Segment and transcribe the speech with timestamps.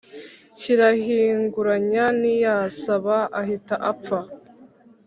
[0.59, 4.19] kirahinguranya ntiyasamba ahita apfa